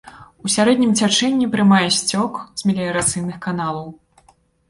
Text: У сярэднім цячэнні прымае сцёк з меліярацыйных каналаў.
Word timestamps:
У 0.45 0.51
сярэднім 0.53 0.93
цячэнні 0.99 1.49
прымае 1.55 1.87
сцёк 1.97 2.41
з 2.61 2.71
меліярацыйных 2.71 3.37
каналаў. 3.47 3.87